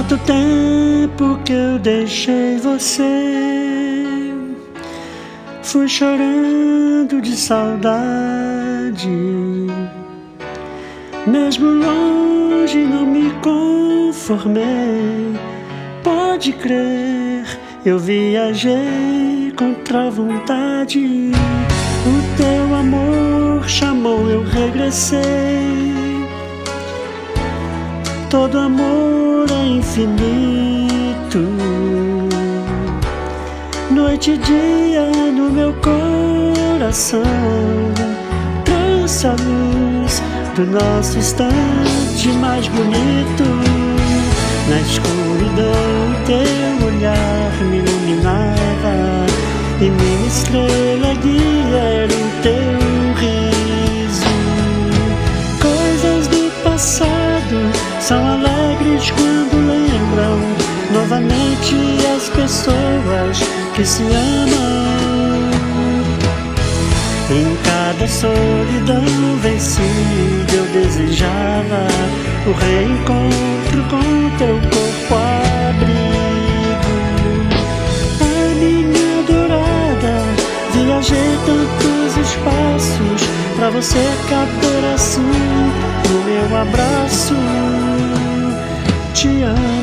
[0.00, 4.32] Tanto tempo que eu deixei você,
[5.62, 9.08] fui chorando de saudade.
[11.26, 15.34] Mesmo longe não me conformei,
[16.02, 17.44] pode crer,
[17.84, 21.30] eu viajei contra a vontade.
[22.06, 25.20] O teu amor chamou, eu regressei.
[28.30, 29.29] Todo amor
[29.80, 31.40] infinito.
[33.90, 37.22] Noite e dia no meu coração.
[38.64, 40.22] Trouxe a luz
[40.54, 43.44] do nosso instante mais bonito.
[44.68, 48.94] Na escuridão, teu olhar me iluminava.
[49.80, 52.70] E minha estrela guia era o teu
[53.16, 54.26] riso.
[55.58, 57.09] Coisas do passado
[63.80, 65.50] que se amam.
[67.30, 69.02] Em cada solidão
[69.40, 71.86] vencida eu desejava
[72.46, 75.14] o reencontro com teu corpo
[75.74, 76.10] abrigo.
[78.20, 80.14] A minha adorada,
[80.74, 85.32] viajei tantos espaços pra você caber assim
[86.10, 87.34] no meu abraço
[89.14, 89.79] te amo.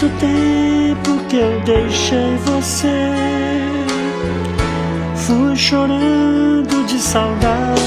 [0.00, 3.10] Tanto tempo que eu deixei você,
[5.14, 7.80] fui chorando de saudade.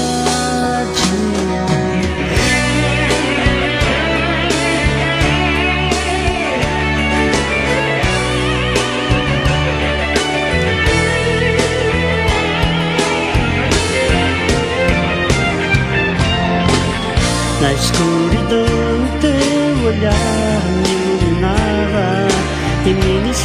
[17.74, 18.23] Escuridão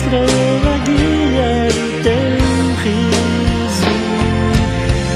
[0.09, 2.29] estrela guia o teu
[2.83, 3.93] riso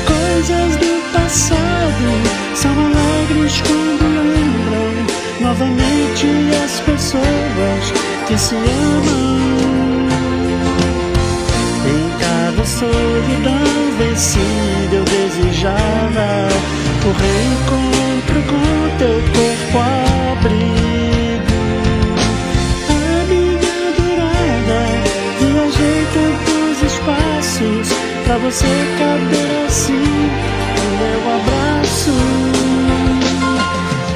[0.06, 2.10] Coisas do passado
[2.56, 4.94] são alegres quando lembram
[5.42, 6.28] Novamente
[6.64, 7.94] as pessoas
[8.28, 9.34] que se amam.
[11.86, 16.48] Em cada solidão vencida eu desejava
[17.06, 17.93] o reencontro
[28.26, 28.66] Pra você
[28.98, 32.12] caber assim o meu abraço.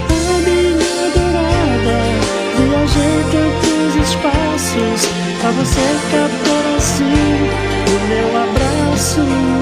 [0.09, 1.97] A minha adorada
[2.57, 4.99] Viajei tantos espaços
[5.41, 9.56] Pra você caber assim o meu abraço.